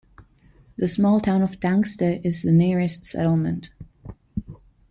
[0.77, 3.69] The small town of Tangste is the nearest settlement.